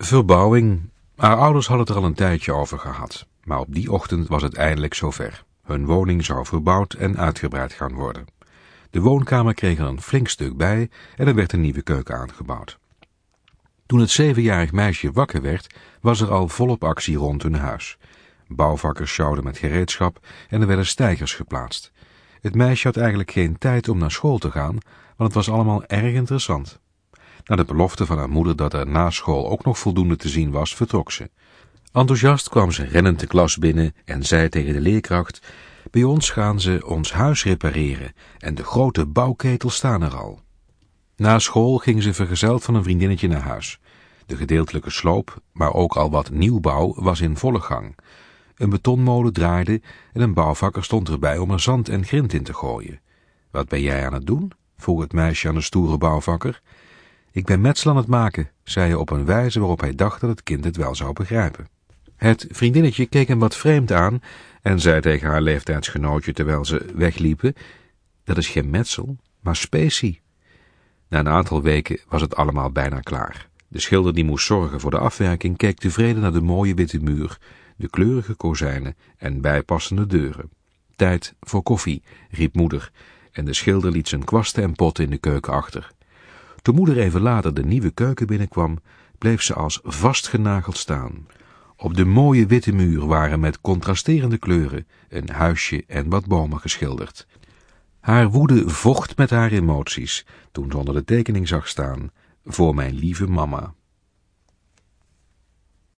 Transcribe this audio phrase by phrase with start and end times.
[0.00, 0.90] Verbouwing.
[1.16, 4.42] Haar ouders hadden het er al een tijdje over gehad, maar op die ochtend was
[4.42, 5.44] het eindelijk zover.
[5.62, 8.26] Hun woning zou verbouwd en uitgebreid gaan worden.
[8.90, 12.78] De woonkamer kreeg er een flink stuk bij en er werd een nieuwe keuken aangebouwd.
[13.86, 17.98] Toen het zevenjarig meisje wakker werd, was er al volop actie rond hun huis.
[18.48, 21.92] Bouwvakkers sjouwden met gereedschap en er werden stijgers geplaatst.
[22.40, 24.78] Het meisje had eigenlijk geen tijd om naar school te gaan,
[25.16, 26.80] want het was allemaal erg interessant.
[27.48, 30.50] Na de belofte van haar moeder dat er na school ook nog voldoende te zien
[30.50, 31.30] was, vertrok ze.
[31.92, 35.40] Enthousiast kwam ze rennend de klas binnen en zei tegen de leerkracht,
[35.90, 40.40] bij ons gaan ze ons huis repareren en de grote bouwketel staan er al.
[41.16, 43.80] Na school ging ze vergezeld van een vriendinnetje naar huis.
[44.26, 47.96] De gedeeltelijke sloop, maar ook al wat nieuwbouw, was in volle gang.
[48.56, 49.80] Een betonmolen draaide
[50.12, 53.00] en een bouwvakker stond erbij om er zand en grind in te gooien.
[53.50, 54.52] Wat ben jij aan het doen?
[54.76, 56.62] vroeg het meisje aan de stoere bouwvakker.
[57.32, 60.30] Ik ben metsel aan het maken, zei hij op een wijze waarop hij dacht dat
[60.30, 61.68] het kind het wel zou begrijpen.
[62.16, 64.20] Het vriendinnetje keek hem wat vreemd aan
[64.62, 67.54] en zei tegen haar leeftijdsgenootje terwijl ze wegliepen,
[68.24, 70.20] dat is geen metsel, maar specie.
[71.08, 73.48] Na een aantal weken was het allemaal bijna klaar.
[73.68, 77.38] De schilder die moest zorgen voor de afwerking keek tevreden naar de mooie witte muur,
[77.76, 80.50] de kleurige kozijnen en bijpassende deuren.
[80.96, 82.90] Tijd voor koffie, riep moeder,
[83.32, 85.90] en de schilder liet zijn kwasten en potten in de keuken achter.
[86.68, 88.78] Toen moeder even later de nieuwe keuken binnenkwam,
[89.18, 91.26] bleef ze als vastgenageld staan.
[91.76, 97.26] Op de mooie witte muur waren met contrasterende kleuren een huisje en wat bomen geschilderd.
[98.00, 102.10] Haar woede vocht met haar emoties toen ze onder de tekening zag staan
[102.44, 103.74] voor mijn lieve mama.